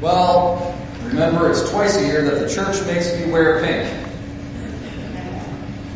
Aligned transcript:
Well, 0.00 0.78
remember 1.04 1.50
it's 1.50 1.70
twice 1.70 1.96
a 1.96 2.06
year 2.06 2.22
that 2.22 2.46
the 2.46 2.54
church 2.54 2.84
makes 2.86 3.16
me 3.18 3.32
wear 3.32 3.64
pink. 3.64 4.08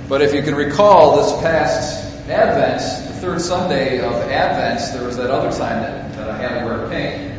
But 0.08 0.22
if 0.22 0.32
you 0.32 0.42
can 0.42 0.54
recall 0.54 1.16
this 1.16 1.32
past 1.42 2.28
Advent, 2.28 2.80
the 3.08 3.20
third 3.20 3.40
Sunday 3.42 4.00
of 4.00 4.14
Advent, 4.14 4.92
there 4.94 5.06
was 5.06 5.18
that 5.18 5.30
other 5.30 5.50
time 5.50 5.82
that, 5.82 6.14
that 6.14 6.30
I 6.30 6.38
had 6.38 6.60
to 6.60 6.66
wear 6.66 6.88
pink. 6.88 7.34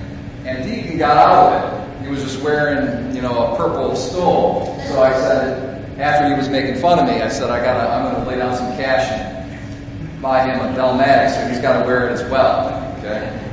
And 0.45 0.63
Deacon 0.63 1.00
got 1.00 1.18
out 1.18 1.54
of 1.54 2.02
it. 2.02 2.05
He 2.05 2.11
was 2.11 2.21
just 2.21 2.43
wearing, 2.43 3.16
you 3.16 3.23
know, 3.23 3.54
a 3.54 3.57
purple 3.57 3.96
stole. 3.96 4.80
So 4.88 5.02
I 5.02 5.14
said, 5.14 6.00
after 6.00 6.30
he 6.30 6.36
was 6.36 6.48
making 6.48 6.80
fun 6.80 7.00
of 7.00 7.05
me, 7.07 7.21
I 7.21 7.30
said, 7.30 7.50
I 7.50 7.64
gotta, 7.64 7.89
I'm 7.89 8.14
gonna 8.14 8.30
lay 8.30 8.38
down 8.38 8.55
some 8.55 8.75
cash 8.78 9.12
and 9.12 10.21
buy 10.21 10.43
him 10.43 10.59
a 10.59 10.75
Dalmatics, 10.75 11.36
so 11.36 11.48
he's 11.48 11.59
gotta 11.59 11.85
wear 11.85 12.09
it 12.09 12.13
as 12.13 12.23
well. 12.30 12.95
Okay? 12.99 13.51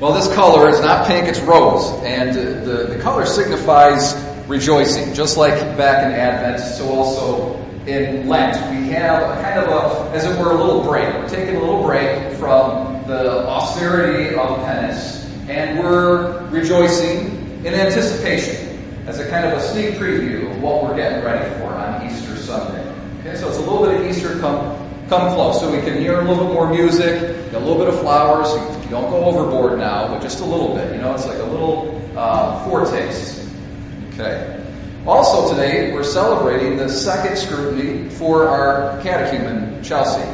Well, 0.00 0.12
this 0.12 0.32
color 0.32 0.68
is 0.68 0.80
not 0.80 1.08
pink, 1.08 1.26
it's 1.26 1.40
rose. 1.40 1.90
And 2.04 2.32
the, 2.32 2.84
the 2.94 3.00
color 3.00 3.26
signifies 3.26 4.14
rejoicing, 4.46 5.12
just 5.12 5.36
like 5.36 5.76
back 5.76 6.06
in 6.06 6.12
Advent, 6.12 6.60
so 6.60 6.88
also 6.88 7.56
in 7.84 8.28
Lent. 8.28 8.54
We 8.70 8.90
have 8.90 9.22
a 9.22 9.42
kind 9.42 9.58
of 9.58 9.68
a, 9.68 10.10
as 10.16 10.24
it 10.24 10.38
were, 10.38 10.52
a 10.52 10.54
little 10.54 10.84
break. 10.84 11.12
We're 11.14 11.28
taking 11.28 11.56
a 11.56 11.60
little 11.60 11.82
break 11.82 12.34
from 12.34 13.08
the 13.08 13.44
austerity 13.48 14.36
of 14.36 14.58
penance, 14.58 15.28
and 15.48 15.80
we're 15.80 16.46
rejoicing 16.46 17.64
in 17.64 17.74
anticipation 17.74 19.02
as 19.08 19.18
a 19.18 19.28
kind 19.28 19.46
of 19.46 19.54
a 19.54 19.60
sneak 19.60 19.94
preview 19.94 20.48
of 20.48 20.62
what 20.62 20.84
we're 20.84 20.94
getting 20.94 21.24
ready 21.24 21.52
for 21.58 21.74
on 21.74 22.06
Easter 22.06 22.36
Sunday. 22.36 22.88
Okay, 23.18 23.34
so 23.36 23.48
it's 23.48 23.58
a 23.58 23.62
little 23.62 23.84
bit 23.84 24.00
of 24.00 24.06
Easter 24.06 24.38
come 24.38 24.87
come 25.08 25.34
close, 25.34 25.60
so 25.60 25.72
we 25.72 25.80
can 25.80 25.98
hear 25.98 26.20
a 26.20 26.24
little 26.24 26.46
bit 26.46 26.52
more 26.52 26.70
music, 26.70 27.22
a 27.52 27.58
little 27.58 27.78
bit 27.78 27.88
of 27.88 27.98
flowers. 28.00 28.52
You 28.84 28.90
don't 28.90 29.10
go 29.10 29.24
overboard 29.24 29.78
now, 29.78 30.08
but 30.08 30.20
just 30.20 30.40
a 30.40 30.44
little 30.44 30.74
bit. 30.74 30.94
You 30.94 31.00
know, 31.00 31.14
it's 31.14 31.26
like 31.26 31.38
a 31.38 31.44
little 31.44 32.00
uh, 32.16 32.64
foretaste. 32.64 33.48
Okay. 34.12 34.54
Also 35.06 35.54
today, 35.54 35.92
we're 35.92 36.04
celebrating 36.04 36.76
the 36.76 36.88
second 36.88 37.36
scrutiny 37.38 38.10
for 38.10 38.48
our 38.48 39.00
catechumen, 39.02 39.82
Chelsea. 39.82 40.28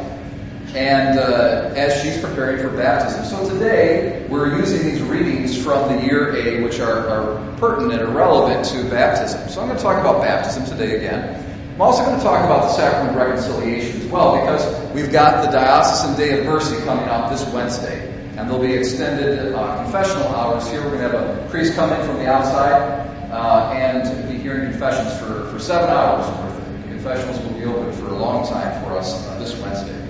And 0.74 1.20
uh, 1.20 1.72
as 1.76 2.02
she's 2.02 2.20
preparing 2.20 2.58
for 2.58 2.76
baptism. 2.76 3.24
So 3.26 3.48
today, 3.48 4.26
we're 4.28 4.58
using 4.58 4.82
these 4.82 5.00
readings 5.02 5.62
from 5.62 5.94
the 5.94 6.04
year 6.04 6.34
A, 6.34 6.64
which 6.64 6.80
are, 6.80 7.08
are 7.08 7.56
pertinent 7.58 8.02
or 8.02 8.08
relevant 8.08 8.64
to 8.70 8.90
baptism. 8.90 9.48
So 9.48 9.60
I'm 9.60 9.68
going 9.68 9.78
to 9.78 9.82
talk 9.84 10.00
about 10.00 10.20
baptism 10.20 10.64
today 10.64 10.96
again. 10.96 11.53
I'm 11.74 11.82
also 11.82 12.04
going 12.04 12.16
to 12.16 12.22
talk 12.22 12.44
about 12.44 12.62
the 12.62 12.68
sacrament 12.68 13.16
of 13.16 13.16
reconciliation 13.16 14.02
as 14.02 14.06
well, 14.06 14.38
because 14.38 14.92
we've 14.92 15.10
got 15.10 15.44
the 15.44 15.50
Diocesan 15.50 16.16
Day 16.16 16.38
of 16.38 16.46
Mercy 16.46 16.76
coming 16.84 17.06
up 17.06 17.32
this 17.32 17.44
Wednesday. 17.52 18.12
And 18.36 18.48
there'll 18.48 18.62
be 18.62 18.74
extended 18.74 19.52
uh, 19.52 19.82
confessional 19.82 20.28
hours 20.28 20.70
here. 20.70 20.84
We're 20.84 20.98
going 20.98 21.10
to 21.10 21.18
have 21.18 21.46
a 21.46 21.50
priest 21.50 21.74
come 21.74 21.92
in 21.92 22.06
from 22.06 22.18
the 22.18 22.28
outside 22.28 23.08
uh, 23.32 23.72
and 23.72 24.30
be 24.30 24.38
hearing 24.38 24.70
confessions 24.70 25.18
for, 25.18 25.48
for 25.50 25.58
seven 25.58 25.90
hours 25.90 26.24
worth. 26.38 26.82
The 26.82 26.88
confessionals 26.90 27.40
will 27.40 27.58
be 27.58 27.64
open 27.64 27.92
for 27.92 28.06
a 28.06 28.16
long 28.18 28.46
time 28.46 28.84
for 28.84 28.96
us 28.96 29.26
uh, 29.26 29.40
this 29.40 29.60
Wednesday. 29.60 30.00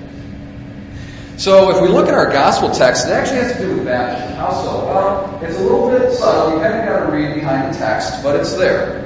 So 1.38 1.70
if 1.70 1.80
we 1.80 1.88
look 1.88 2.08
at 2.08 2.14
our 2.14 2.30
gospel 2.30 2.72
text, 2.72 3.06
it 3.06 3.12
actually 3.12 3.38
has 3.38 3.54
to 3.54 3.58
do 3.60 3.76
with 3.76 3.86
baptism. 3.86 4.36
How 4.36 4.52
so? 4.52 4.84
Well, 4.84 5.40
it's 5.42 5.56
a 5.56 5.62
little 5.62 5.88
bit 5.88 6.12
subtle. 6.12 6.56
You 6.56 6.62
kind 6.62 6.78
of 6.78 6.84
got 6.84 7.06
to 7.06 7.12
read 7.12 7.34
behind 7.34 7.72
the 7.72 7.78
text, 7.78 8.22
but 8.22 8.36
it's 8.36 8.52
there. 8.52 9.03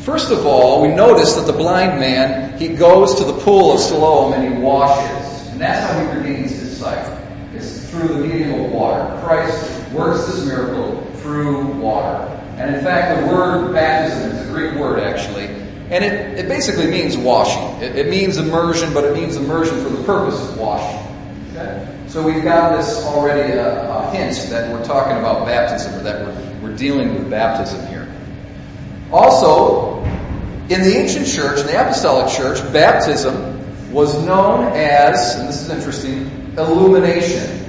First 0.00 0.30
of 0.30 0.46
all, 0.46 0.82
we 0.82 0.88
notice 0.88 1.34
that 1.34 1.46
the 1.46 1.52
blind 1.52 2.00
man, 2.00 2.58
he 2.58 2.68
goes 2.68 3.16
to 3.16 3.24
the 3.24 3.38
pool 3.40 3.72
of 3.72 3.80
Siloam 3.80 4.32
and 4.32 4.54
he 4.54 4.60
washes. 4.60 5.48
And 5.48 5.60
that's 5.60 5.90
how 5.90 6.00
he 6.00 6.18
redeems 6.18 6.52
his 6.52 6.78
sight. 6.78 7.06
It's 7.54 7.90
through 7.90 8.08
the 8.08 8.18
medium 8.18 8.64
of 8.64 8.70
water. 8.70 9.20
Christ 9.22 9.90
works 9.92 10.26
this 10.26 10.44
miracle 10.44 11.04
through 11.16 11.66
water. 11.74 12.24
And 12.56 12.74
in 12.74 12.82
fact, 12.82 13.20
the 13.20 13.26
word 13.32 13.72
baptism 13.72 14.32
is 14.32 14.48
a 14.48 14.52
Greek 14.52 14.74
word 14.74 15.00
actually. 15.00 15.46
And 15.90 16.04
it, 16.04 16.38
it 16.38 16.48
basically 16.48 16.90
means 16.90 17.16
washing. 17.16 17.82
It, 17.82 17.96
it 17.96 18.08
means 18.08 18.36
immersion, 18.36 18.92
but 18.92 19.04
it 19.04 19.14
means 19.14 19.36
immersion 19.36 19.82
for 19.82 19.88
the 19.88 20.02
purpose 20.04 20.38
of 20.40 20.58
washing. 20.58 21.00
Okay? 21.50 21.96
So 22.08 22.22
we've 22.22 22.44
got 22.44 22.76
this 22.76 23.04
already 23.04 23.52
a, 23.52 23.90
a, 23.90 24.10
hint 24.10 24.36
that 24.50 24.70
we're 24.72 24.84
talking 24.84 25.18
about 25.18 25.46
baptism, 25.46 25.94
or 25.94 26.02
that 26.02 26.26
we're, 26.26 26.70
we're 26.70 26.76
dealing 26.76 27.14
with 27.14 27.30
baptism 27.30 27.86
here. 27.86 28.06
Also, 29.12 29.57
in 30.68 30.82
the 30.82 30.96
ancient 30.96 31.26
church, 31.26 31.60
in 31.60 31.66
the 31.66 31.80
apostolic 31.80 32.30
church, 32.32 32.60
baptism 32.72 33.92
was 33.92 34.14
known 34.24 34.72
as, 34.74 35.36
and 35.36 35.48
this 35.48 35.62
is 35.62 35.70
interesting, 35.70 36.54
illumination. 36.58 37.64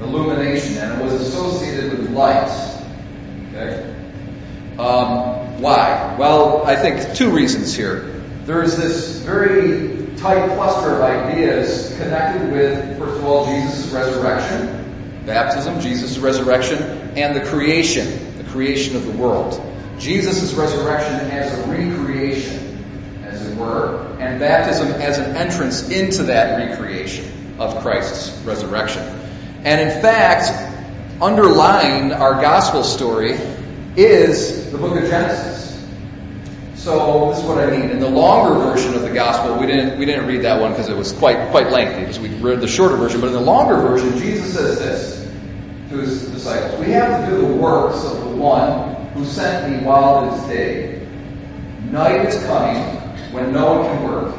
Illumination, 0.00 0.78
and 0.78 0.98
it 0.98 1.04
was 1.04 1.12
associated 1.14 1.98
with 1.98 2.10
light. 2.10 2.48
Okay? 3.50 3.94
Um, 4.78 5.60
why? 5.60 6.16
Well, 6.18 6.64
I 6.64 6.76
think 6.76 7.14
two 7.14 7.30
reasons 7.30 7.74
here. 7.74 8.14
There's 8.44 8.76
this 8.76 9.18
very 9.20 10.06
tight 10.16 10.48
cluster 10.56 10.94
of 10.94 11.02
ideas 11.02 11.94
connected 11.98 12.50
with, 12.50 12.98
first 12.98 13.18
of 13.18 13.24
all, 13.26 13.44
Jesus' 13.44 13.92
resurrection, 13.92 15.22
baptism, 15.26 15.80
Jesus' 15.80 16.16
resurrection, 16.16 16.82
and 17.14 17.36
the 17.36 17.44
creation, 17.44 18.38
the 18.38 18.44
creation 18.44 18.96
of 18.96 19.04
the 19.04 19.12
world. 19.12 19.60
Jesus' 19.98 20.54
resurrection 20.54 21.30
as 21.30 21.58
a 21.58 21.70
recreation, 21.70 23.22
as 23.24 23.46
it 23.46 23.56
were, 23.56 24.16
and 24.20 24.38
baptism 24.40 24.88
as 24.88 25.18
an 25.18 25.36
entrance 25.36 25.90
into 25.90 26.24
that 26.24 26.56
recreation 26.56 27.56
of 27.58 27.82
Christ's 27.82 28.38
resurrection. 28.42 29.02
And 29.64 29.80
in 29.80 30.02
fact, 30.02 30.50
underlying 31.20 32.12
our 32.12 32.40
gospel 32.40 32.84
story 32.84 33.38
is 33.96 34.70
the 34.70 34.78
book 34.78 34.96
of 34.96 35.08
Genesis. 35.08 35.58
So 36.76 37.30
this 37.30 37.40
is 37.40 37.44
what 37.44 37.58
I 37.58 37.70
mean. 37.70 37.90
In 37.90 37.98
the 37.98 38.08
longer 38.08 38.54
version 38.60 38.94
of 38.94 39.02
the 39.02 39.12
gospel, 39.12 39.58
we 39.58 39.66
didn't 39.66 39.98
we 39.98 40.06
didn't 40.06 40.26
read 40.26 40.42
that 40.42 40.60
one 40.60 40.70
because 40.70 40.88
it 40.88 40.96
was 40.96 41.12
quite 41.12 41.50
quite 41.50 41.70
lengthy. 41.70 42.00
Because 42.00 42.20
we 42.20 42.28
read 42.28 42.60
the 42.60 42.68
shorter 42.68 42.96
version. 42.96 43.20
But 43.20 43.28
in 43.28 43.32
the 43.32 43.40
longer 43.40 43.76
version, 43.76 44.16
Jesus 44.16 44.54
says 44.54 44.78
this 44.78 45.90
to 45.90 45.96
his 45.96 46.30
disciples: 46.30 46.78
We 46.80 46.92
have 46.92 47.28
to 47.28 47.34
do 47.34 47.40
the 47.48 47.54
works 47.54 48.04
of 48.04 48.20
the 48.20 48.36
one 48.36 48.97
who 49.18 49.24
sent 49.24 49.68
me 49.68 49.84
while 49.84 50.32
it 50.32 50.38
is 50.38 50.44
day. 50.44 51.06
Night 51.90 52.26
is 52.26 52.40
coming 52.44 52.80
when 53.32 53.52
no 53.52 53.80
one 53.80 53.84
can 53.86 54.04
work. 54.04 54.34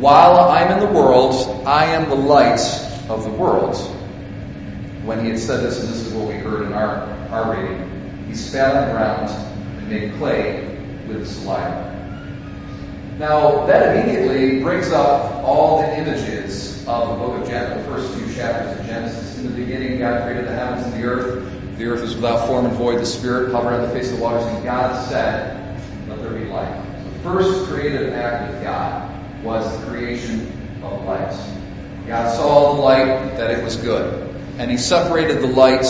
While 0.00 0.50
I'm 0.50 0.72
in 0.72 0.80
the 0.80 0.92
world, 0.92 1.64
I 1.64 1.84
am 1.84 2.08
the 2.08 2.16
light 2.16 2.60
of 3.08 3.22
the 3.22 3.30
world. 3.30 3.76
When 5.04 5.22
he 5.22 5.30
had 5.30 5.38
said 5.38 5.62
this, 5.62 5.78
and 5.78 5.88
this 5.88 6.06
is 6.06 6.12
what 6.12 6.26
we 6.26 6.34
heard 6.34 6.62
in 6.66 6.72
our, 6.72 7.04
our 7.30 7.54
reading, 7.54 8.26
he 8.26 8.34
spat 8.34 8.74
on 8.74 8.88
the 8.88 8.94
ground 8.94 9.30
and 9.78 9.88
made 9.88 10.12
clay 10.14 10.76
with 11.06 11.28
saliva. 11.28 11.92
Now, 13.20 13.64
that 13.66 13.96
immediately 13.96 14.60
brings 14.60 14.90
up 14.90 15.44
all 15.44 15.82
the 15.82 15.96
images 15.98 16.84
of 16.88 17.10
the 17.10 17.14
book 17.14 17.40
of 17.40 17.48
Genesis, 17.48 17.86
the 17.86 17.92
first 17.92 18.14
few 18.14 18.34
chapters 18.34 18.80
of 18.80 18.86
Genesis. 18.86 19.38
In 19.38 19.52
the 19.52 19.64
beginning, 19.64 20.00
God 20.00 20.24
created 20.24 20.46
the 20.46 20.52
heavens 20.52 20.84
and 20.84 21.00
the 21.00 21.06
earth. 21.06 21.53
The 21.76 21.86
earth 21.86 22.02
was 22.02 22.14
without 22.14 22.46
form 22.46 22.66
and 22.66 22.74
void. 22.76 23.00
The 23.00 23.06
Spirit 23.06 23.52
hovered 23.52 23.72
on 23.72 23.82
the 23.82 23.88
face 23.88 24.10
of 24.10 24.18
the 24.18 24.22
waters. 24.22 24.44
And 24.44 24.62
God 24.64 25.08
said, 25.08 25.80
Let 26.08 26.20
there 26.20 26.30
be 26.30 26.44
light. 26.44 26.82
The 27.04 27.18
first 27.20 27.68
creative 27.68 28.12
act 28.12 28.54
of 28.54 28.62
God 28.62 29.42
was 29.42 29.80
the 29.80 29.86
creation 29.86 30.80
of 30.84 31.04
light. 31.04 31.36
God 32.06 32.36
saw 32.36 32.74
the 32.74 32.80
light 32.80 33.36
that 33.38 33.50
it 33.50 33.64
was 33.64 33.76
good. 33.76 34.34
And 34.58 34.70
He 34.70 34.76
separated 34.76 35.40
the 35.42 35.48
light 35.48 35.84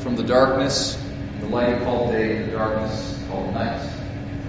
from 0.00 0.16
the 0.16 0.24
darkness. 0.24 1.02
The 1.40 1.46
light 1.46 1.78
He 1.78 1.84
called 1.84 2.12
day, 2.12 2.36
and 2.36 2.48
the 2.48 2.52
darkness 2.52 3.24
called 3.28 3.54
night. 3.54 3.80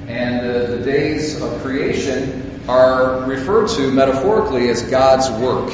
And 0.08 0.42
uh, 0.42 0.68
the 0.72 0.80
days 0.80 1.42
of 1.42 1.62
creation 1.62 2.60
are 2.68 3.26
referred 3.26 3.70
to 3.70 3.92
metaphorically 3.92 4.68
as 4.68 4.82
God's 4.84 5.30
work. 5.42 5.74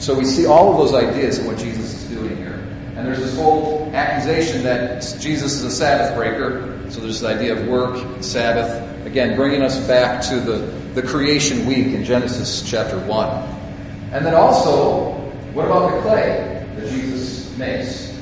So 0.00 0.14
we 0.14 0.24
see 0.24 0.46
all 0.46 0.72
of 0.72 0.78
those 0.78 0.94
ideas 0.94 1.38
in 1.38 1.46
what 1.46 1.58
Jesus 1.58 2.02
is 2.02 2.08
doing 2.08 2.36
here. 2.36 2.64
And 2.96 3.06
there's 3.06 3.18
this 3.18 3.36
whole 3.36 3.77
accusation 3.98 4.62
that 4.62 5.02
Jesus 5.20 5.54
is 5.54 5.64
a 5.64 5.70
Sabbath 5.70 6.14
breaker. 6.16 6.90
So 6.90 7.00
there's 7.00 7.20
the 7.20 7.28
idea 7.28 7.56
of 7.56 7.66
work, 7.66 7.96
and 7.96 8.24
Sabbath. 8.24 9.06
Again, 9.06 9.36
bringing 9.36 9.62
us 9.62 9.78
back 9.86 10.22
to 10.26 10.40
the, 10.40 10.58
the 10.94 11.02
creation 11.02 11.66
week 11.66 11.88
in 11.88 12.04
Genesis 12.04 12.68
chapter 12.68 12.98
1. 12.98 13.28
And 14.12 14.24
then 14.24 14.34
also, 14.34 15.12
what 15.52 15.66
about 15.66 15.94
the 15.94 16.00
clay 16.02 16.66
that 16.76 16.88
Jesus 16.88 17.56
makes 17.58 18.16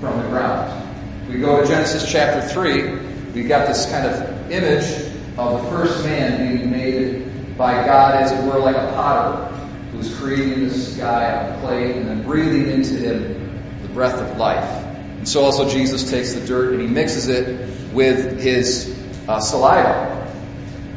from 0.00 0.22
the 0.22 0.28
ground? 0.28 1.28
We 1.28 1.38
go 1.38 1.60
to 1.60 1.66
Genesis 1.66 2.10
chapter 2.10 2.46
3. 2.46 3.32
We've 3.32 3.48
got 3.48 3.66
this 3.66 3.90
kind 3.90 4.06
of 4.06 4.50
image 4.50 5.12
of 5.38 5.62
the 5.62 5.70
first 5.70 6.04
man 6.04 6.56
being 6.56 6.70
made 6.70 7.56
by 7.56 7.84
God, 7.84 8.14
as 8.22 8.32
it 8.32 8.44
were, 8.44 8.58
like 8.58 8.76
a 8.76 8.92
potter 8.94 9.54
who's 9.92 10.14
creating 10.18 10.68
this 10.68 10.96
guy 10.96 11.30
out 11.30 11.50
of 11.50 11.60
clay 11.60 11.96
and 11.96 12.06
then 12.06 12.22
breathing 12.22 12.70
into 12.70 12.94
him 12.94 13.80
the 13.82 13.88
breath 13.88 14.14
of 14.14 14.36
life. 14.36 14.85
And 15.26 15.32
so 15.32 15.42
also 15.42 15.68
Jesus 15.68 16.08
takes 16.08 16.34
the 16.34 16.46
dirt 16.46 16.74
and 16.74 16.80
he 16.80 16.86
mixes 16.86 17.26
it 17.26 17.68
with 17.92 18.38
his 18.40 18.96
uh, 19.26 19.40
saliva. 19.40 20.32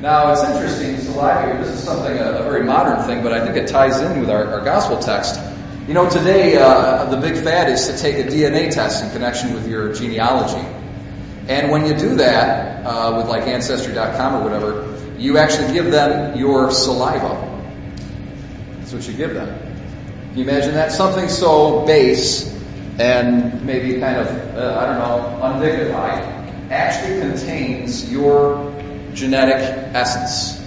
Now 0.01 0.31
it's 0.31 0.43
interesting, 0.43 0.97
saliva 0.97 1.57
this 1.57 1.69
is 1.69 1.83
something, 1.83 2.15
a, 2.15 2.33
a, 2.33 2.43
very 2.43 2.63
modern 2.63 3.03
thing, 3.07 3.23
but 3.23 3.33
I 3.33 3.43
think 3.43 3.57
it 3.57 3.69
ties 3.69 3.99
in 3.99 4.19
with 4.19 4.29
our, 4.29 4.45
our 4.45 4.63
gospel 4.63 4.99
text. 4.99 5.41
You 5.87 5.95
know, 5.95 6.07
today 6.07 6.57
uh, 6.57 7.05
the 7.05 7.17
big 7.17 7.43
fad 7.43 7.71
is 7.71 7.87
to 7.87 7.97
take 7.97 8.23
a 8.23 8.29
DNA 8.29 8.71
test 8.71 9.03
in 9.03 9.09
connection 9.09 9.55
with 9.55 9.67
your 9.67 9.95
genealogy. 9.95 10.63
And 11.47 11.71
when 11.71 11.87
you 11.87 11.95
do 11.97 12.17
that 12.17 12.85
uh, 12.85 13.17
with 13.17 13.29
like 13.29 13.47
Ancestry.com 13.47 14.35
or 14.35 14.43
whatever, 14.43 14.95
you 15.17 15.39
actually 15.39 15.73
give 15.73 15.89
them 15.89 16.37
your 16.37 16.69
saliva. 16.69 17.63
That's 18.77 18.93
what 18.93 19.07
you 19.07 19.13
give 19.15 19.33
them. 19.33 19.57
Can 19.57 20.37
you 20.37 20.43
imagine 20.43 20.75
that? 20.75 20.91
Something 20.91 21.29
so 21.29 21.83
base 21.87 22.58
and 22.99 23.65
maybe 23.65 23.99
kind 23.99 24.17
of, 24.17 24.27
uh, 24.55 24.77
I 24.77 24.85
don't 24.85 24.99
know, 24.99 25.39
undignified 25.41 26.21
actually 26.69 27.21
contains 27.21 28.11
your 28.11 28.73
genetic 29.13 29.61
essence. 29.95 30.57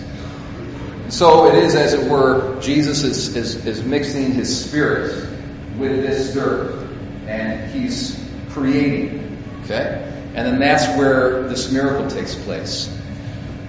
So 1.14 1.46
it 1.46 1.62
is, 1.62 1.74
as 1.74 1.92
it 1.92 2.10
were, 2.10 2.58
Jesus 2.60 3.04
is, 3.04 3.36
is, 3.36 3.66
is 3.66 3.84
mixing 3.84 4.32
his 4.32 4.64
spirit 4.64 5.28
with 5.76 6.02
this 6.02 6.32
dirt 6.32 6.88
and 7.26 7.70
he's 7.70 8.18
creating. 8.50 9.44
Okay? 9.64 10.08
And 10.34 10.46
then 10.46 10.58
that's 10.58 10.98
where 10.98 11.46
this 11.48 11.70
miracle 11.70 12.08
takes 12.08 12.34
place. 12.34 12.88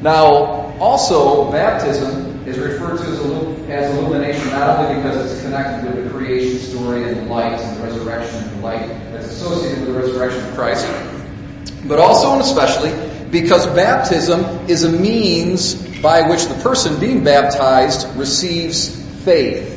Now, 0.01 0.77
also, 0.79 1.51
baptism 1.51 2.32
is 2.45 2.57
referred 2.59 2.97
to 2.97 3.03
as, 3.03 3.19
as 3.69 3.97
illumination 3.97 4.49
not 4.51 4.79
only 4.79 4.95
because 4.95 5.31
it's 5.31 5.41
connected 5.41 5.93
with 5.93 6.03
the 6.03 6.09
creation 6.09 6.59
story 6.59 7.03
and 7.03 7.17
the 7.17 7.23
light 7.23 7.59
and 7.59 7.77
the 7.77 7.83
resurrection 7.83 8.43
and 8.43 8.57
the 8.57 8.61
light 8.61 8.87
that's 9.11 9.27
associated 9.27 9.79
with 9.79 9.93
the 9.93 9.99
resurrection 9.99 10.43
of 10.45 10.55
Christ, 10.55 10.87
but 11.85 11.99
also 11.99 12.33
and 12.33 12.41
especially 12.41 12.91
because 13.33 13.65
baptism 13.67 14.69
is 14.69 14.83
a 14.83 14.91
means 14.91 15.73
by 16.01 16.29
which 16.29 16.45
the 16.45 16.53
person 16.55 16.99
being 16.99 17.23
baptized 17.23 18.15
receives 18.15 18.89
faith. 19.23 19.71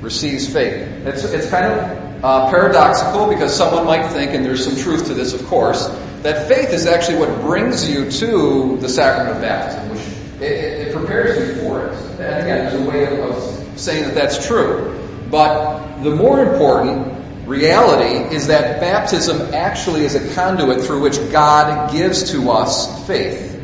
Receives 0.00 0.46
faith. 0.46 0.86
It's, 1.06 1.24
it's 1.24 1.50
kind 1.50 1.66
of 1.66 2.24
uh, 2.24 2.50
paradoxical 2.50 3.28
because 3.28 3.54
someone 3.54 3.84
might 3.84 4.08
think, 4.10 4.32
and 4.32 4.44
there's 4.44 4.64
some 4.64 4.76
truth 4.76 5.06
to 5.06 5.14
this, 5.14 5.34
of 5.34 5.44
course, 5.46 5.88
that 6.22 6.48
faith 6.48 6.70
is 6.70 6.86
actually 6.86 7.18
what 7.18 7.40
brings 7.40 7.88
you 7.88 8.10
to 8.10 8.76
the 8.76 8.88
sacrament 8.88 9.36
of 9.36 9.42
baptism, 9.42 9.90
which 9.90 10.17
it, 10.40 10.88
it, 10.88 10.92
prepares 10.94 11.38
you 11.38 11.62
for 11.62 11.86
it. 11.86 11.92
And 12.20 12.42
again, 12.44 12.64
there's 12.66 12.74
a 12.74 12.88
way 12.88 13.06
of, 13.06 13.18
of 13.30 13.80
saying 13.80 14.04
that 14.04 14.14
that's 14.14 14.46
true. 14.46 14.94
But 15.30 16.02
the 16.02 16.14
more 16.14 16.40
important 16.40 17.18
reality 17.46 18.34
is 18.34 18.48
that 18.48 18.80
baptism 18.80 19.54
actually 19.54 20.04
is 20.04 20.14
a 20.14 20.34
conduit 20.34 20.82
through 20.82 21.02
which 21.02 21.18
God 21.32 21.90
gives 21.92 22.32
to 22.32 22.50
us 22.50 23.06
faith. 23.06 23.60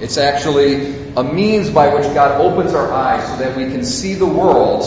It's 0.00 0.16
actually 0.16 1.12
a 1.16 1.22
means 1.22 1.70
by 1.70 1.94
which 1.94 2.04
God 2.14 2.40
opens 2.40 2.74
our 2.74 2.92
eyes 2.92 3.26
so 3.28 3.36
that 3.38 3.56
we 3.56 3.64
can 3.64 3.84
see 3.84 4.14
the 4.14 4.26
world 4.26 4.82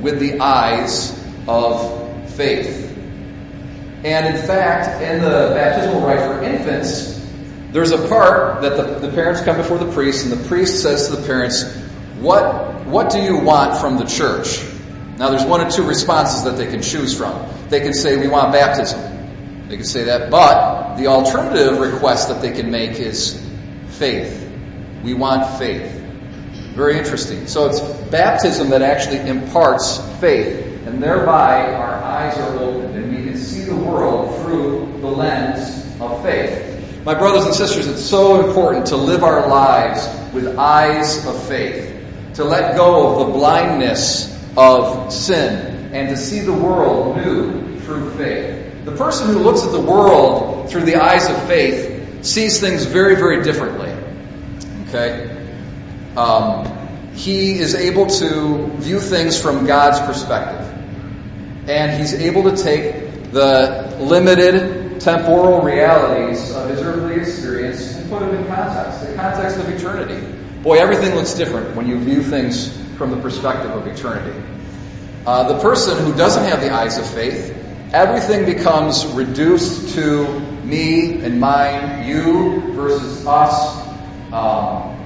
with 0.00 0.18
the 0.18 0.40
eyes 0.40 1.10
of 1.46 2.30
faith. 2.32 2.88
And 4.02 4.34
in 4.34 4.46
fact, 4.46 5.02
in 5.02 5.20
the 5.20 5.52
baptismal 5.54 6.00
rite 6.00 6.20
for 6.20 6.42
infants, 6.42 7.19
there's 7.72 7.92
a 7.92 8.08
part 8.08 8.62
that 8.62 8.76
the, 8.76 9.06
the 9.06 9.12
parents 9.14 9.40
come 9.42 9.56
before 9.56 9.78
the 9.78 9.92
priest, 9.92 10.26
and 10.26 10.32
the 10.32 10.48
priest 10.48 10.82
says 10.82 11.08
to 11.08 11.16
the 11.16 11.26
parents, 11.26 11.64
what, 12.18 12.84
what 12.86 13.10
do 13.10 13.18
you 13.20 13.38
want 13.38 13.80
from 13.80 13.96
the 13.96 14.04
church? 14.04 14.60
Now, 15.16 15.30
there's 15.30 15.44
one 15.44 15.60
or 15.60 15.70
two 15.70 15.86
responses 15.86 16.44
that 16.44 16.56
they 16.56 16.66
can 16.66 16.82
choose 16.82 17.16
from. 17.16 17.46
They 17.68 17.80
can 17.80 17.92
say, 17.92 18.16
We 18.16 18.28
want 18.28 18.52
baptism. 18.52 19.68
They 19.68 19.76
can 19.76 19.84
say 19.84 20.04
that. 20.04 20.30
But 20.30 20.96
the 20.96 21.08
alternative 21.08 21.78
request 21.78 22.28
that 22.28 22.40
they 22.40 22.52
can 22.52 22.70
make 22.70 22.92
is 22.92 23.38
faith. 23.88 24.50
We 25.02 25.14
want 25.14 25.58
faith. 25.58 25.92
Very 26.74 26.98
interesting. 26.98 27.46
So 27.46 27.68
it's 27.68 27.80
baptism 28.10 28.70
that 28.70 28.82
actually 28.82 29.28
imparts 29.28 29.98
faith, 30.20 30.86
and 30.86 31.02
thereby 31.02 31.74
our 31.74 31.94
eyes 32.02 32.36
are 32.38 32.58
opened 32.58 32.96
and 32.96 33.14
we 33.14 33.24
can 33.24 33.36
see 33.36 33.64
the 33.64 33.76
world 33.76 34.42
through 34.42 35.00
the 35.00 35.06
lens 35.06 36.00
of 36.00 36.22
faith. 36.22 36.59
My 37.04 37.14
brothers 37.14 37.46
and 37.46 37.54
sisters, 37.54 37.86
it's 37.86 38.04
so 38.04 38.46
important 38.46 38.86
to 38.86 38.96
live 38.96 39.24
our 39.24 39.48
lives 39.48 40.06
with 40.34 40.58
eyes 40.58 41.26
of 41.26 41.48
faith, 41.48 41.96
to 42.34 42.44
let 42.44 42.76
go 42.76 43.08
of 43.08 43.26
the 43.26 43.32
blindness 43.32 44.28
of 44.54 45.10
sin, 45.10 45.94
and 45.94 46.10
to 46.10 46.16
see 46.18 46.40
the 46.40 46.52
world 46.52 47.16
new 47.16 47.78
through 47.80 48.10
faith. 48.18 48.84
The 48.84 48.92
person 48.92 49.28
who 49.28 49.38
looks 49.38 49.64
at 49.64 49.72
the 49.72 49.80
world 49.80 50.68
through 50.70 50.82
the 50.82 50.96
eyes 50.96 51.30
of 51.30 51.42
faith 51.46 52.22
sees 52.22 52.60
things 52.60 52.84
very, 52.84 53.14
very 53.14 53.42
differently. 53.44 53.94
Okay? 54.88 55.36
Um, 56.18 57.14
he 57.14 57.58
is 57.58 57.74
able 57.74 58.08
to 58.08 58.66
view 58.76 59.00
things 59.00 59.40
from 59.40 59.64
God's 59.66 60.00
perspective. 60.00 60.66
And 61.66 61.98
he's 61.98 62.12
able 62.12 62.50
to 62.50 62.62
take 62.62 63.32
the 63.32 63.96
limited 64.00 64.79
temporal 65.00 65.62
realities 65.62 66.52
of 66.52 66.68
his 66.68 66.80
earthly 66.82 67.16
experience 67.16 67.94
and 67.96 68.10
put 68.10 68.20
them 68.20 68.34
in 68.34 68.46
context, 68.46 69.06
the 69.06 69.14
context 69.14 69.58
of 69.58 69.68
eternity. 69.68 70.20
Boy, 70.62 70.78
everything 70.78 71.14
looks 71.14 71.34
different 71.34 71.74
when 71.74 71.88
you 71.88 71.98
view 71.98 72.22
things 72.22 72.76
from 72.96 73.10
the 73.10 73.16
perspective 73.16 73.70
of 73.70 73.86
eternity. 73.86 74.38
Uh, 75.26 75.52
the 75.54 75.58
person 75.60 76.04
who 76.04 76.14
doesn't 76.16 76.44
have 76.44 76.60
the 76.60 76.70
eyes 76.70 76.98
of 76.98 77.06
faith, 77.06 77.56
everything 77.92 78.44
becomes 78.44 79.06
reduced 79.06 79.94
to 79.94 80.40
me 80.64 81.22
and 81.22 81.40
mine, 81.40 82.06
you 82.06 82.72
versus 82.74 83.26
us. 83.26 83.86
Um, 84.32 84.96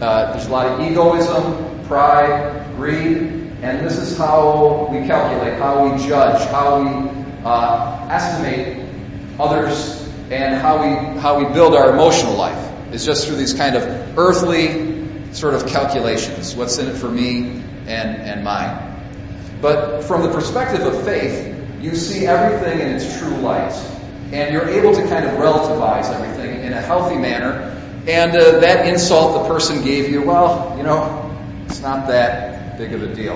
uh, 0.00 0.32
there's 0.32 0.46
a 0.46 0.50
lot 0.50 0.66
of 0.66 0.80
egoism, 0.80 1.84
pride, 1.84 2.66
greed, 2.76 3.16
and 3.62 3.86
this 3.86 3.96
is 3.96 4.18
how 4.18 4.88
we 4.90 5.06
calculate, 5.06 5.58
how 5.58 5.88
we 5.88 6.06
judge, 6.06 6.46
how 6.50 6.82
we 6.82 7.10
uh, 7.44 8.08
estimate 8.10 8.85
others, 9.38 10.02
and 10.30 10.54
how 10.60 10.82
we 10.82 11.20
how 11.20 11.38
we 11.38 11.52
build 11.52 11.74
our 11.74 11.92
emotional 11.92 12.34
life. 12.34 12.72
It's 12.92 13.04
just 13.04 13.26
through 13.26 13.36
these 13.36 13.54
kind 13.54 13.76
of 13.76 14.18
earthly 14.18 15.32
sort 15.32 15.54
of 15.54 15.66
calculations. 15.66 16.54
What's 16.54 16.78
in 16.78 16.88
it 16.88 16.96
for 16.96 17.08
me 17.08 17.62
and 17.86 18.16
and 18.16 18.44
mine? 18.44 18.86
But 19.60 20.02
from 20.02 20.22
the 20.22 20.30
perspective 20.30 20.86
of 20.86 21.04
faith, 21.04 21.54
you 21.80 21.94
see 21.94 22.26
everything 22.26 22.80
in 22.80 22.88
its 22.88 23.18
true 23.18 23.36
light, 23.38 23.72
and 24.32 24.52
you're 24.52 24.68
able 24.68 24.94
to 24.94 25.08
kind 25.08 25.24
of 25.24 25.32
relativize 25.32 26.10
everything 26.12 26.62
in 26.62 26.72
a 26.72 26.80
healthy 26.80 27.16
manner. 27.16 27.72
And 28.06 28.36
uh, 28.36 28.60
that 28.60 28.86
insult 28.86 29.42
the 29.42 29.52
person 29.52 29.82
gave 29.82 30.10
you, 30.10 30.22
well, 30.22 30.76
you 30.76 30.84
know, 30.84 31.36
it's 31.66 31.80
not 31.80 32.06
that 32.06 32.78
big 32.78 32.92
of 32.92 33.02
a 33.02 33.12
deal. 33.12 33.34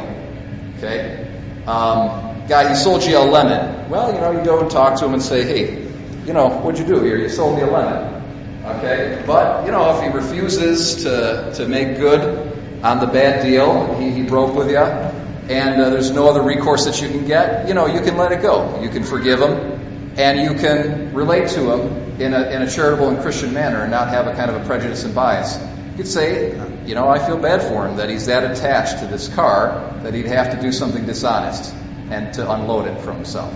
Okay? 0.79 1.27
Um, 1.67 2.47
guy, 2.47 2.69
he 2.69 2.77
sold 2.77 3.03
you 3.03 3.19
a 3.19 3.21
lemon. 3.21 3.91
Well, 3.91 4.15
you 4.15 4.21
know, 4.21 4.31
you 4.31 4.45
go 4.45 4.61
and 4.61 4.71
talk 4.71 4.99
to 5.01 5.07
him 5.07 5.15
and 5.15 5.23
say, 5.23 5.43
hey, 5.43 5.90
you 6.31 6.35
know, 6.35 6.49
what'd 6.49 6.79
you 6.79 6.87
do 6.87 7.03
here? 7.03 7.17
You 7.17 7.29
sold 7.29 7.57
me 7.57 7.63
a 7.63 7.67
lemon. 7.67 8.23
Okay? 8.65 9.21
But, 9.27 9.67
you 9.67 9.73
know, 9.73 9.97
if 9.97 10.05
he 10.05 10.17
refuses 10.17 11.03
to, 11.03 11.53
to 11.57 11.67
make 11.67 11.97
good 11.97 12.85
on 12.85 13.01
the 13.01 13.09
bad 13.09 13.43
deal, 13.43 13.97
he, 13.97 14.13
he 14.13 14.23
broke 14.23 14.55
with 14.55 14.71
you, 14.71 14.77
and 14.79 15.83
uh, 15.83 15.91
there's 15.91 16.13
no 16.13 16.29
other 16.29 16.41
recourse 16.41 16.85
that 16.85 17.03
you 17.03 17.09
can 17.09 17.27
get, 17.27 17.67
you 17.67 17.75
know, 17.75 17.87
you 17.87 18.01
can 18.01 18.17
let 18.17 18.31
it 18.31 18.43
go. 18.43 18.81
You 18.81 18.91
can 18.91 19.03
forgive 19.03 19.41
him, 19.41 20.15
and 20.17 20.39
you 20.39 20.57
can 20.57 21.13
relate 21.15 21.49
to 21.49 21.69
him 21.69 22.21
in 22.21 22.33
a, 22.33 22.49
in 22.51 22.63
a 22.63 22.71
charitable 22.71 23.09
and 23.09 23.21
Christian 23.23 23.53
manner 23.53 23.83
and 23.83 23.91
not 23.91 24.11
have 24.11 24.29
a 24.29 24.35
kind 24.37 24.53
of 24.53 24.63
a 24.63 24.65
prejudice 24.67 25.03
and 25.03 25.13
bias. 25.13 25.59
You 25.91 25.97
could 25.97 26.07
say, 26.07 26.53
you 26.87 26.95
know, 26.95 27.09
I 27.09 27.19
feel 27.19 27.39
bad 27.39 27.61
for 27.61 27.89
him 27.89 27.97
that 27.97 28.09
he's 28.09 28.27
that 28.27 28.49
attached 28.49 29.01
to 29.01 29.07
this 29.09 29.27
car 29.35 29.99
that 30.05 30.15
he'd 30.15 30.27
have 30.27 30.57
to 30.57 30.63
do 30.63 30.71
something 30.71 31.07
dishonest 31.07 31.75
and 32.09 32.33
to 32.35 32.49
unload 32.49 32.87
it 32.87 33.01
from 33.01 33.17
himself. 33.17 33.53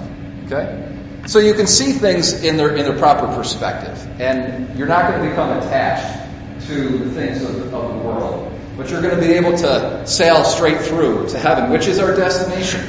Okay? 0.46 0.93
So 1.26 1.38
you 1.38 1.54
can 1.54 1.66
see 1.66 1.92
things 1.92 2.44
in 2.44 2.56
their 2.56 2.76
in 2.76 2.84
their 2.84 2.98
proper 2.98 3.26
perspective, 3.34 4.20
and 4.20 4.78
you're 4.78 4.86
not 4.86 5.10
going 5.10 5.22
to 5.22 5.28
become 5.28 5.56
attached 5.58 6.24
to 6.66 6.98
the 6.98 7.10
things 7.10 7.42
of, 7.42 7.72
of 7.72 7.94
the 7.94 8.08
world, 8.08 8.52
but 8.76 8.90
you're 8.90 9.00
going 9.00 9.14
to 9.14 9.20
be 9.20 9.32
able 9.34 9.56
to 9.56 10.06
sail 10.06 10.44
straight 10.44 10.80
through 10.82 11.28
to 11.28 11.38
heaven, 11.38 11.70
which 11.70 11.86
is 11.86 11.98
our 11.98 12.14
destination. 12.14 12.86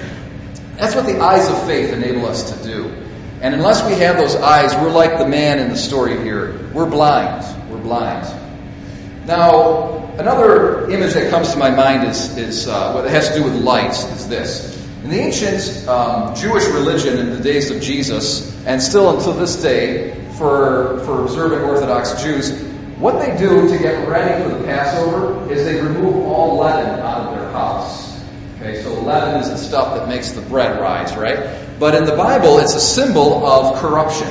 That's 0.78 0.96
what 0.96 1.06
the 1.06 1.20
eyes 1.20 1.50
of 1.50 1.66
faith 1.66 1.94
enable 1.94 2.26
us 2.26 2.52
to 2.52 2.64
do. 2.64 2.94
And 3.42 3.54
unless 3.54 3.86
we 3.86 3.94
have 4.00 4.18
those 4.18 4.36
eyes, 4.36 4.74
we're 4.76 4.92
like 4.92 5.18
the 5.18 5.28
man 5.28 5.60
in 5.60 5.70
the 5.70 5.78
story 5.78 6.22
here. 6.22 6.70
We're 6.74 6.90
blind. 6.90 7.46
We're 7.70 7.82
blind. 7.82 8.28
Now, 9.26 10.14
another 10.18 10.90
image 10.90 11.14
that 11.14 11.30
comes 11.30 11.52
to 11.54 11.58
my 11.58 11.70
mind 11.70 12.08
is, 12.08 12.38
is 12.38 12.68
uh, 12.68 12.94
what 12.94 13.06
it 13.06 13.12
has 13.12 13.30
to 13.30 13.36
do 13.36 13.44
with 13.44 13.56
light 13.56 13.92
is 13.92 14.28
this. 14.28 14.85
In 15.06 15.12
the 15.12 15.20
ancient 15.20 15.88
um, 15.88 16.36
Jewish 16.36 16.66
religion 16.66 17.20
in 17.20 17.30
the 17.30 17.40
days 17.40 17.70
of 17.70 17.80
Jesus, 17.80 18.66
and 18.66 18.82
still 18.82 19.16
until 19.16 19.34
this 19.34 19.62
day 19.62 20.16
for, 20.32 21.00
for 21.06 21.22
observant 21.22 21.62
Orthodox 21.62 22.24
Jews, 22.24 22.60
what 22.98 23.24
they 23.24 23.38
do 23.38 23.70
to 23.70 23.78
get 23.78 24.08
ready 24.08 24.42
for 24.42 24.58
the 24.58 24.66
Passover 24.66 25.54
is 25.54 25.64
they 25.64 25.80
remove 25.80 26.26
all 26.26 26.58
leaven 26.58 27.00
out 27.02 27.28
of 27.28 27.40
their 27.40 27.52
house. 27.52 28.20
Okay, 28.56 28.82
so 28.82 29.00
leaven 29.02 29.42
is 29.42 29.50
the 29.50 29.58
stuff 29.58 29.96
that 29.96 30.08
makes 30.08 30.32
the 30.32 30.42
bread 30.42 30.82
rise, 30.82 31.16
right? 31.16 31.56
But 31.78 31.94
in 31.94 32.06
the 32.06 32.16
Bible, 32.16 32.58
it's 32.58 32.74
a 32.74 32.80
symbol 32.80 33.46
of 33.46 33.78
corruption 33.78 34.30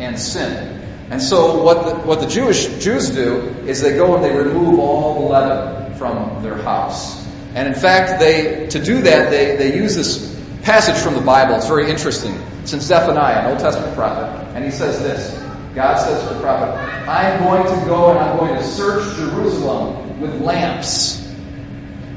and 0.00 0.18
sin. 0.18 0.82
And 1.08 1.22
so 1.22 1.62
what 1.62 1.86
the, 1.86 1.94
what 2.00 2.18
the 2.18 2.26
Jewish 2.26 2.66
Jews 2.82 3.10
do 3.10 3.42
is 3.64 3.80
they 3.80 3.94
go 3.94 4.16
and 4.16 4.24
they 4.24 4.34
remove 4.36 4.80
all 4.80 5.22
the 5.22 5.28
leaven 5.28 5.94
from 5.94 6.42
their 6.42 6.56
house. 6.56 7.25
And 7.56 7.66
in 7.68 7.74
fact, 7.74 8.20
they 8.20 8.66
to 8.68 8.84
do 8.84 9.00
that 9.00 9.30
they, 9.30 9.56
they 9.56 9.78
use 9.78 9.96
this 9.96 10.18
passage 10.62 11.02
from 11.02 11.14
the 11.14 11.22
Bible. 11.22 11.54
It's 11.54 11.66
very 11.66 11.88
interesting. 11.90 12.34
It's 12.60 12.74
in 12.74 12.80
Zephaniah, 12.80 13.46
an 13.46 13.46
Old 13.52 13.60
Testament 13.60 13.94
prophet, 13.94 14.26
and 14.54 14.62
he 14.62 14.70
says 14.70 15.00
this. 15.00 15.32
God 15.74 15.96
says 15.96 16.28
to 16.28 16.34
the 16.34 16.40
prophet, 16.40 16.68
I'm 17.08 17.42
going 17.44 17.64
to 17.64 17.86
go 17.86 18.10
and 18.10 18.18
I'm 18.18 18.36
going 18.36 18.56
to 18.56 18.62
search 18.62 19.16
Jerusalem 19.16 20.20
with 20.20 20.38
lamps. 20.42 21.26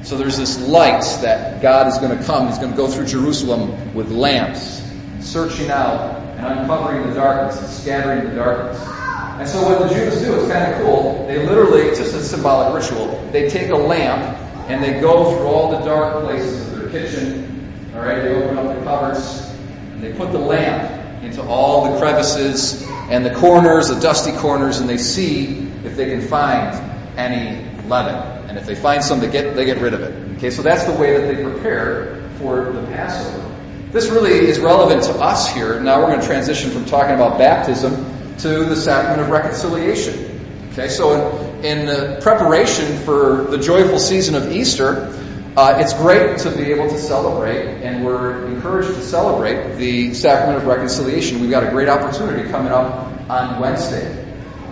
So 0.03 0.17
there's 0.17 0.37
this 0.37 0.59
light 0.67 1.03
that 1.21 1.61
God 1.61 1.87
is 1.87 1.97
going 1.99 2.17
to 2.17 2.23
come. 2.25 2.47
He's 2.47 2.57
going 2.57 2.71
to 2.71 2.77
go 2.77 2.87
through 2.87 3.05
Jerusalem 3.05 3.93
with 3.93 4.11
lamps, 4.11 4.83
searching 5.21 5.69
out 5.69 6.19
and 6.35 6.59
uncovering 6.59 7.07
the 7.07 7.13
darkness 7.13 7.61
and 7.61 7.69
scattering 7.69 8.29
the 8.29 8.35
darkness. 8.35 8.81
And 8.81 9.47
so 9.47 9.63
what 9.63 9.87
the 9.87 9.95
Jews 9.95 10.19
do 10.19 10.35
is 10.35 10.51
kind 10.51 10.73
of 10.73 10.81
cool. 10.81 11.25
They 11.27 11.45
literally, 11.45 11.95
just 11.95 12.13
a 12.13 12.21
symbolic 12.21 12.73
ritual, 12.73 13.25
they 13.31 13.49
take 13.49 13.69
a 13.69 13.77
lamp 13.77 14.37
and 14.69 14.83
they 14.83 15.01
go 15.01 15.35
through 15.35 15.47
all 15.47 15.71
the 15.71 15.79
dark 15.79 16.23
places 16.23 16.71
of 16.71 16.79
their 16.79 16.89
kitchen. 16.89 17.73
All 17.95 18.01
right, 18.01 18.21
they 18.21 18.29
open 18.29 18.57
up 18.57 18.75
the 18.77 18.83
cupboards 18.83 19.49
and 19.91 20.03
they 20.03 20.13
put 20.13 20.31
the 20.31 20.39
lamp 20.39 21.23
into 21.23 21.41
all 21.41 21.91
the 21.91 21.99
crevices 21.99 22.87
and 23.09 23.25
the 23.25 23.33
corners, 23.33 23.89
the 23.89 23.99
dusty 23.99 24.31
corners, 24.31 24.79
and 24.79 24.87
they 24.87 24.97
see 24.97 25.67
if 25.83 25.97
they 25.97 26.05
can 26.05 26.21
find 26.21 26.75
any 27.17 27.67
leaven. 27.87 28.47
And 28.47 28.57
if 28.57 28.67
they 28.67 28.75
find 28.75 29.03
some, 29.03 29.19
they 29.19 29.29
get 29.29 29.55
they 29.55 29.65
get 29.65 29.79
rid 29.79 29.93
of 29.93 30.01
it. 30.01 30.37
Okay, 30.37 30.51
so 30.51 30.61
that's 30.61 30.83
the 30.83 30.93
way 30.93 31.19
that 31.19 31.35
they 31.35 31.43
prepare 31.43 32.29
for 32.37 32.71
the 32.71 32.83
Passover. 32.87 33.45
This 33.91 34.07
really 34.09 34.33
is 34.33 34.59
relevant 34.59 35.03
to 35.05 35.13
us 35.13 35.51
here. 35.51 35.79
Now 35.79 35.99
we're 35.99 36.09
going 36.09 36.21
to 36.21 36.27
transition 36.27 36.69
from 36.69 36.85
talking 36.85 37.15
about 37.15 37.39
baptism 37.39 38.37
to 38.37 38.65
the 38.65 38.75
sacrament 38.75 39.21
of 39.21 39.29
reconciliation. 39.29 40.69
Okay, 40.71 40.89
so 40.89 41.48
in, 41.63 41.85
the 41.85 42.19
preparation 42.21 42.97
for 42.99 43.43
the 43.43 43.57
joyful 43.57 43.99
season 43.99 44.35
of 44.35 44.51
Easter, 44.51 45.13
uh, 45.57 45.77
it's 45.79 45.93
great 45.93 46.39
to 46.39 46.51
be 46.51 46.71
able 46.71 46.89
to 46.89 46.97
celebrate, 46.97 47.81
and 47.83 48.05
we're 48.05 48.45
encouraged 48.47 48.95
to 48.95 49.01
celebrate 49.01 49.75
the 49.75 50.13
sacrament 50.13 50.57
of 50.57 50.67
reconciliation. 50.67 51.41
We've 51.41 51.49
got 51.49 51.63
a 51.63 51.71
great 51.71 51.89
opportunity 51.89 52.49
coming 52.49 52.71
up 52.71 53.29
on 53.29 53.59
Wednesday. 53.59 54.25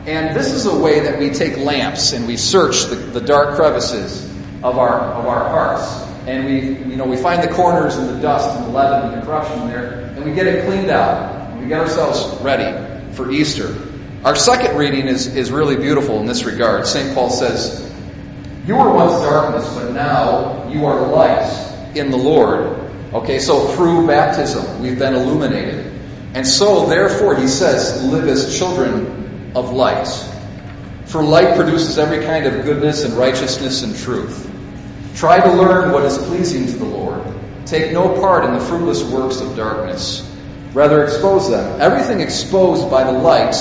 And 0.06 0.36
this 0.36 0.54
is 0.54 0.66
a 0.66 0.78
way 0.78 1.02
that 1.02 1.20
we 1.20 1.32
take 1.32 1.58
lamps 1.58 2.14
and 2.14 2.28
we 2.28 2.38
search 2.38 2.86
the, 2.86 2.96
the 2.96 3.20
dark 3.20 3.56
crevices 3.56 4.24
of 4.64 4.78
our, 4.78 5.00
of 5.00 5.26
our 5.26 5.50
hearts. 5.50 6.08
And 6.28 6.46
we, 6.46 6.92
you 6.92 6.96
know, 6.96 7.06
we 7.06 7.18
find 7.18 7.44
the 7.44 7.54
corners 7.54 7.98
and 7.98 8.10
the 8.10 8.22
dust 8.22 8.58
and 8.58 8.66
the 8.68 8.70
leaven 8.70 9.12
and 9.12 9.22
the 9.22 9.26
corruption 9.26 9.68
there, 9.68 10.14
and 10.16 10.24
we 10.24 10.34
get 10.34 10.48
it 10.48 10.66
cleaned 10.66 10.90
out. 10.90 11.52
And 11.52 11.62
we 11.62 11.68
get 11.68 11.80
ourselves 11.80 12.42
ready 12.42 13.14
for 13.14 13.30
Easter. 13.32 13.76
Our 14.24 14.36
second 14.36 14.78
reading 14.78 15.08
is, 15.08 15.36
is 15.36 15.52
really 15.52 15.76
beautiful 15.76 16.20
in 16.20 16.26
this 16.26 16.44
regard. 16.44 16.88
St. 16.88 17.14
Paul 17.14 17.30
says, 17.30 17.92
You 18.66 18.76
were 18.76 18.92
once 18.92 19.22
darkness, 19.24 19.74
but 19.76 19.94
now 19.94 20.70
you 20.70 20.86
are 20.86 21.08
light 21.08 21.96
in 21.96 22.12
the 22.12 22.18
Lord. 22.18 22.80
Okay, 23.14 23.40
so 23.40 23.68
through 23.70 24.08
baptism, 24.08 24.82
we've 24.82 25.00
been 25.00 25.14
illuminated. 25.14 25.94
And 26.34 26.46
so, 26.46 26.88
therefore, 26.88 27.36
he 27.36 27.48
says, 27.48 28.04
live 28.04 28.28
as 28.28 28.58
children 28.58 29.52
of 29.56 29.72
light. 29.72 30.08
For 31.06 31.24
light 31.24 31.56
produces 31.56 31.98
every 31.98 32.26
kind 32.26 32.46
of 32.46 32.66
goodness 32.66 33.06
and 33.06 33.14
righteousness 33.14 33.84
and 33.84 33.96
truth. 33.96 34.52
Try 35.16 35.40
to 35.40 35.54
learn 35.54 35.92
what 35.94 36.04
is 36.04 36.18
pleasing 36.18 36.66
to 36.68 36.74
the 36.74 36.86
Lord. 36.86 37.24
Take 37.66 37.94
no 37.94 38.20
part 38.20 38.44
in 38.46 38.54
the 38.54 38.60
fruitless 38.60 39.04
works 39.04 39.40
of 39.40 39.56
darkness 39.56 40.28
Rather, 40.78 41.04
expose 41.04 41.50
them. 41.50 41.82
Everything 41.82 42.22
exposed 42.22 42.92
by 42.92 43.04
the 43.04 43.12
light 43.12 43.56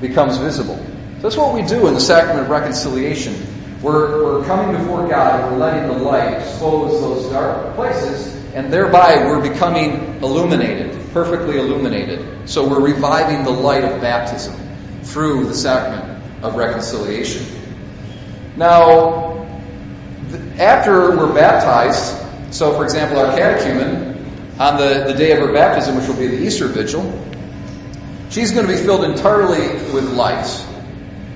becomes 0.00 0.36
visible. 0.38 0.76
So 0.76 1.22
that's 1.22 1.36
what 1.36 1.54
we 1.54 1.62
do 1.62 1.88
in 1.88 1.94
the 1.94 2.00
sacrament 2.00 2.40
of 2.40 2.50
reconciliation. 2.50 3.34
We're, 3.82 4.24
we're 4.24 4.44
coming 4.44 4.76
before 4.76 5.08
God 5.08 5.40
and 5.40 5.52
we're 5.52 5.58
letting 5.58 5.88
the 5.88 6.02
light 6.02 6.34
expose 6.34 7.00
those 7.00 7.30
dark 7.30 7.74
places, 7.74 8.34
and 8.54 8.72
thereby 8.72 9.24
we're 9.24 9.48
becoming 9.48 10.20
illuminated, 10.22 11.12
perfectly 11.12 11.58
illuminated. 11.58 12.48
So 12.48 12.68
we're 12.68 12.80
reviving 12.80 13.44
the 13.44 13.50
light 13.50 13.84
of 13.84 14.00
baptism 14.00 14.54
through 15.02 15.46
the 15.46 15.54
sacrament 15.54 16.22
of 16.42 16.56
reconciliation. 16.56 17.44
Now, 18.56 19.46
after 20.58 21.16
we're 21.16 21.32
baptized, 21.32 22.54
so 22.54 22.74
for 22.74 22.84
example, 22.84 23.18
our 23.18 23.36
catechumen 23.36 24.08
on 24.58 24.76
the, 24.76 25.04
the 25.06 25.14
day 25.14 25.32
of 25.32 25.38
her 25.38 25.52
baptism, 25.52 25.96
which 25.96 26.08
will 26.08 26.16
be 26.16 26.26
the 26.26 26.44
Easter 26.44 26.66
Vigil, 26.66 27.02
she's 28.30 28.52
going 28.52 28.66
to 28.66 28.72
be 28.72 28.78
filled 28.78 29.04
entirely 29.04 29.68
with 29.92 30.12
light. 30.12 30.46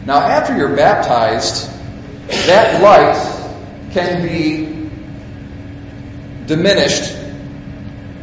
Now, 0.06 0.18
after 0.18 0.56
you're 0.56 0.75
baptized, 0.76 1.70
that 2.46 2.82
light 2.82 3.92
can 3.92 4.26
be 4.26 4.90
diminished 6.46 7.14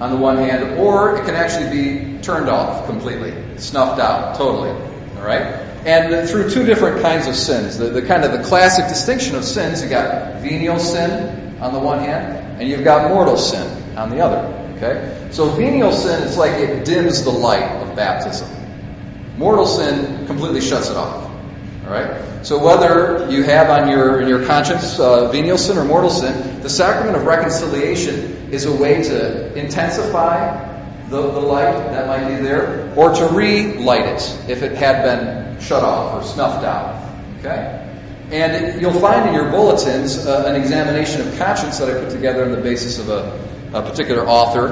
on 0.01 0.11
the 0.11 0.17
one 0.17 0.38
hand, 0.38 0.79
or 0.79 1.17
it 1.17 1.25
can 1.25 1.35
actually 1.35 1.69
be 1.69 2.21
turned 2.21 2.49
off 2.49 2.85
completely, 2.85 3.33
snuffed 3.57 3.99
out 3.99 4.35
totally. 4.35 4.69
All 4.69 5.25
right? 5.25 5.65
And 5.85 6.27
through 6.29 6.49
two 6.49 6.65
different 6.65 7.01
kinds 7.01 7.27
of 7.27 7.35
sins. 7.35 7.77
The, 7.77 7.85
the 7.85 8.01
kind 8.01 8.23
of 8.23 8.31
the 8.31 8.43
classic 8.43 8.88
distinction 8.88 9.35
of 9.35 9.43
sins, 9.43 9.81
you 9.81 9.89
got 9.89 10.41
venial 10.41 10.79
sin 10.79 11.57
on 11.61 11.73
the 11.73 11.79
one 11.79 11.99
hand, 11.99 12.61
and 12.61 12.69
you've 12.69 12.83
got 12.83 13.09
mortal 13.09 13.38
sin 13.38 13.97
on 13.97 14.09
the 14.09 14.21
other. 14.21 14.68
Okay? 14.79 15.27
So 15.31 15.50
venial 15.50 15.91
sin, 15.91 16.24
it's 16.24 16.38
like 16.38 16.53
it 16.53 16.86
dims 16.86 17.24
the 17.24 17.31
light 17.31 17.69
of 17.83 17.95
baptism. 17.95 18.50
Mortal 19.38 19.65
sin 19.65 20.25
completely 20.25 20.62
shuts 20.62 20.89
it 20.89 20.95
off. 20.95 21.29
All 21.86 21.91
right? 21.91 22.45
So 22.45 22.63
whether 22.63 23.29
you 23.29 23.43
have 23.43 23.69
on 23.69 23.89
your 23.89 24.21
in 24.21 24.29
your 24.29 24.45
conscience 24.45 24.98
uh, 24.98 25.29
venial 25.29 25.57
sin 25.57 25.77
or 25.77 25.83
mortal 25.83 26.09
sin, 26.09 26.62
the 26.62 26.69
sacrament 26.69 27.17
of 27.17 27.25
reconciliation 27.25 28.51
is 28.51 28.65
a 28.65 28.74
way 28.74 29.03
to 29.03 29.53
intensify 29.53 30.67
the, 31.09 31.21
the 31.21 31.39
light 31.39 31.74
that 31.74 32.07
might 32.07 32.29
be 32.29 32.41
there, 32.41 32.93
or 32.95 33.13
to 33.13 33.25
relight 33.27 34.05
it 34.05 34.50
if 34.50 34.62
it 34.62 34.77
had 34.77 35.03
been 35.03 35.59
shut 35.59 35.83
off 35.83 36.21
or 36.21 36.25
snuffed 36.25 36.63
out. 36.63 37.03
Okay? 37.39 37.75
And 38.31 38.79
you'll 38.79 38.93
find 38.93 39.27
in 39.27 39.33
your 39.33 39.50
bulletins 39.50 40.25
uh, 40.25 40.45
an 40.45 40.55
examination 40.55 41.27
of 41.27 41.38
conscience 41.38 41.79
that 41.79 41.89
I 41.89 42.00
put 42.00 42.12
together 42.12 42.45
on 42.45 42.51
the 42.51 42.62
basis 42.62 43.00
of 43.00 43.09
a 43.09 43.43
a 43.73 43.81
particular 43.81 44.27
author 44.27 44.69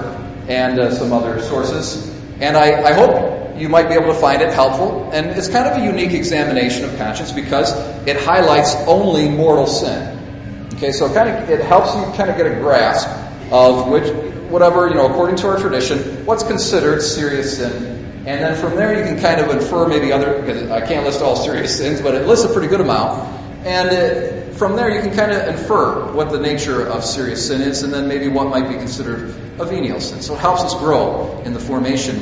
and 0.48 0.80
uh, 0.80 0.94
some 0.94 1.14
other 1.14 1.42
sources. 1.42 2.08
And 2.40 2.56
I, 2.56 2.84
I, 2.84 2.94
hope 2.94 3.60
you 3.60 3.70
might 3.70 3.90
be 3.90 3.96
able 3.96 4.14
to 4.14 4.20
find 4.20 4.42
it 4.42 4.54
helpful. 4.54 5.10
And 5.12 5.28
it's 5.28 5.48
kind 5.48 5.68
of 5.68 5.82
a 5.82 5.86
unique 5.86 6.14
examination 6.14 6.86
of 6.86 6.98
conscience 6.98 7.32
because 7.32 7.72
it 8.08 8.18
highlights 8.18 8.76
only 8.88 9.30
mortal 9.30 9.68
sin. 9.68 10.70
Okay, 10.76 10.92
so 10.92 11.08
it 11.08 11.14
kind 11.14 11.30
of 11.30 11.50
it 11.50 11.62
helps 11.62 11.96
you 11.96 12.04
kind 12.16 12.30
of 12.30 12.38
get 12.38 12.46
a 12.46 12.60
grasp 12.60 13.10
of 13.52 13.88
which 13.88 14.14
whatever 14.52 14.88
you 14.88 14.94
know 14.94 15.08
according 15.08 15.36
to 15.38 15.48
our 15.48 15.60
tradition, 15.60 16.26
what's 16.26 16.44
considered 16.44 17.02
serious 17.02 17.58
sin. 17.58 18.24
And 18.28 18.42
then 18.42 18.56
from 18.60 18.76
there 18.76 18.98
you 18.98 19.04
can 19.04 19.20
kind 19.20 19.42
of 19.42 19.50
infer 19.50 19.88
maybe 19.88 20.12
other 20.12 20.40
because 20.40 20.70
I 20.70 20.86
can't 20.86 21.06
list 21.06 21.22
all 21.22 21.36
serious 21.36 21.78
sins, 21.78 22.02
but 22.02 22.14
it 22.14 22.28
lists 22.28 22.46
a 22.46 22.50
pretty 22.54 22.68
good 22.68 22.82
amount. 22.82 23.37
And 23.64 23.90
it, 23.92 24.54
from 24.56 24.76
there, 24.76 24.90
you 24.90 25.02
can 25.02 25.16
kind 25.16 25.32
of 25.32 25.48
infer 25.48 26.12
what 26.14 26.32
the 26.32 26.40
nature 26.40 26.88
of 26.88 27.04
serious 27.04 27.48
sin 27.48 27.62
is, 27.62 27.84
and 27.84 27.94
then 27.94 28.08
maybe 28.08 28.28
what 28.28 28.48
might 28.48 28.68
be 28.68 28.76
considered 28.76 29.30
a 29.60 29.66
venial 29.66 30.00
sin. 30.00 30.22
So 30.22 30.36
it 30.36 30.40
helps 30.40 30.62
us 30.62 30.74
grow 30.76 31.42
in 31.46 31.54
the 31.54 31.60
formation 31.60 32.18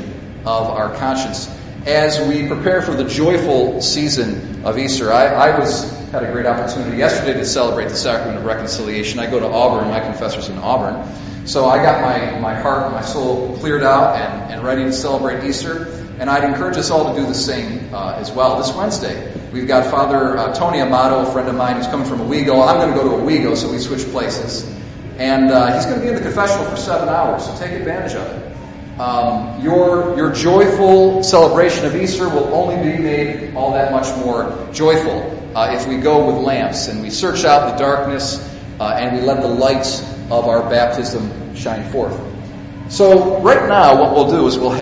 of 0.45 0.67
our 0.67 0.95
conscience. 0.95 1.49
As 1.85 2.19
we 2.27 2.47
prepare 2.47 2.81
for 2.81 2.93
the 2.93 3.03
joyful 3.03 3.81
season 3.81 4.65
of 4.65 4.77
Easter, 4.77 5.13
I, 5.13 5.27
I 5.27 5.59
was 5.59 5.95
had 6.15 6.23
a 6.23 6.31
great 6.31 6.45
opportunity 6.45 6.97
yesterday 6.97 7.33
to 7.33 7.45
celebrate 7.45 7.89
the 7.89 7.95
sacrament 7.95 8.37
of 8.37 8.45
reconciliation. 8.45 9.19
I 9.19 9.29
go 9.29 9.39
to 9.39 9.47
Auburn, 9.47 9.89
my 9.89 9.99
confessor's 9.99 10.47
in 10.47 10.57
Auburn. 10.57 11.05
So 11.45 11.65
I 11.65 11.77
got 11.77 12.01
my, 12.01 12.39
my 12.39 12.55
heart 12.55 12.91
my 12.91 13.01
soul 13.01 13.57
cleared 13.57 13.83
out 13.83 14.15
and, 14.15 14.53
and 14.53 14.63
ready 14.63 14.83
to 14.85 14.93
celebrate 14.93 15.43
Easter. 15.43 15.87
And 16.17 16.29
I'd 16.29 16.45
encourage 16.45 16.77
us 16.77 16.89
all 16.89 17.13
to 17.13 17.19
do 17.19 17.27
the 17.27 17.35
same 17.35 17.93
uh, 17.93 18.13
as 18.13 18.31
well 18.31 18.57
this 18.57 18.73
Wednesday. 18.73 19.31
We've 19.55 19.65
got 19.65 19.89
Father 19.89 20.37
uh, 20.37 20.53
Tony 20.53 20.81
Amato, 20.81 21.25
a 21.25 21.31
friend 21.31 21.47
of 21.47 21.55
mine 21.55 21.77
who's 21.77 21.87
coming 21.87 22.05
from 22.05 22.19
Owego. 22.19 22.67
I'm 22.67 22.75
going 22.75 22.89
to 22.89 22.95
go 23.01 23.03
to 23.03 23.23
Owego, 23.23 23.55
so 23.55 23.71
we 23.71 23.77
switch 23.77 24.03
places. 24.11 24.69
And 25.17 25.49
uh, 25.49 25.73
he's 25.73 25.85
going 25.85 25.95
to 25.95 26.01
be 26.01 26.09
in 26.09 26.15
the 26.15 26.21
confessional 26.21 26.65
for 26.65 26.75
seven 26.75 27.07
hours, 27.07 27.45
so 27.45 27.57
take 27.57 27.71
advantage 27.71 28.15
of 28.15 28.27
it. 28.33 28.99
Um, 28.99 29.63
your, 29.63 30.17
your 30.17 30.33
joyful 30.33 31.23
celebration 31.23 31.85
of 31.85 31.95
Easter 31.95 32.27
will 32.27 32.53
only 32.53 32.75
be 32.75 33.01
made 33.01 33.55
all 33.55 33.71
that 33.71 33.93
much 33.93 34.13
more 34.25 34.67
joyful 34.73 35.21
uh, 35.55 35.71
if 35.71 35.87
we 35.87 35.99
go 35.99 36.25
with 36.25 36.43
lamps 36.43 36.89
and 36.89 37.01
we 37.01 37.09
search 37.09 37.45
out 37.45 37.71
the 37.71 37.77
darkness 37.81 38.37
uh, 38.81 38.97
and 38.99 39.15
we 39.15 39.21
let 39.21 39.41
the 39.41 39.47
light 39.47 39.87
of 40.31 40.49
our 40.49 40.69
baptism 40.69 41.55
shine 41.55 41.89
forth. 41.93 42.19
So 42.89 43.39
right 43.39 43.69
now, 43.69 44.01
what 44.01 44.13
we'll 44.13 44.29
do 44.29 44.47
is 44.47 44.59
we'll 44.59 44.69